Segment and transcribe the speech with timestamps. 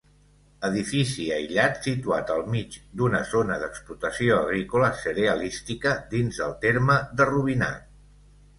[0.67, 7.89] Edifici aïllat situat al mig d'una zona d'explotació agrícola cerealística dins del terme de Rubinat.